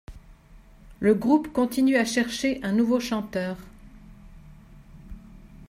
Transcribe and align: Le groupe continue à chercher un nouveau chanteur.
Le 0.99 1.13
groupe 1.13 1.53
continue 1.53 1.95
à 1.95 2.05
chercher 2.05 2.59
un 2.63 2.71
nouveau 2.71 2.99
chanteur. 2.99 3.55